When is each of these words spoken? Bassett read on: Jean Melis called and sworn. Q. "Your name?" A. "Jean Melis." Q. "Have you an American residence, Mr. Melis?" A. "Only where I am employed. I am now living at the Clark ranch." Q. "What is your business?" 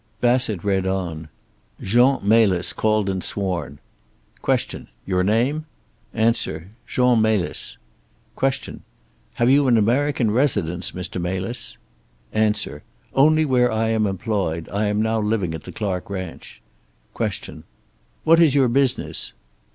Bassett 0.19 0.63
read 0.63 0.87
on: 0.87 1.29
Jean 1.79 2.27
Melis 2.27 2.73
called 2.73 3.07
and 3.07 3.23
sworn. 3.23 3.77
Q. 4.43 4.87
"Your 5.05 5.23
name?" 5.23 5.67
A. 6.15 6.33
"Jean 6.87 7.21
Melis." 7.21 7.77
Q. 8.35 8.81
"Have 9.35 9.47
you 9.51 9.67
an 9.67 9.77
American 9.77 10.31
residence, 10.31 10.89
Mr. 10.93 11.21
Melis?" 11.21 11.77
A. 12.33 12.51
"Only 13.13 13.45
where 13.45 13.71
I 13.71 13.89
am 13.89 14.07
employed. 14.07 14.67
I 14.69 14.87
am 14.87 15.03
now 15.03 15.19
living 15.19 15.53
at 15.53 15.65
the 15.65 15.71
Clark 15.71 16.09
ranch." 16.09 16.63
Q. 17.15 17.61
"What 18.23 18.39
is 18.39 18.55
your 18.55 18.69
business?" 18.69 19.33